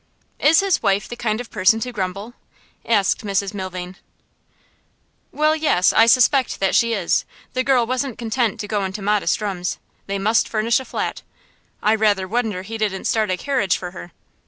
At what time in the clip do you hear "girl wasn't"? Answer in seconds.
7.63-8.17